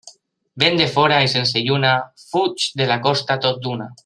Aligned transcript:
Vent 0.63 0.79
de 0.79 0.87
fora 0.95 1.19
i 1.27 1.29
sense 1.35 1.63
lluna, 1.69 1.93
fuig 2.31 2.69
de 2.83 2.89
la 2.93 3.01
costa 3.09 3.39
tot 3.49 3.63
d'una. 3.67 3.93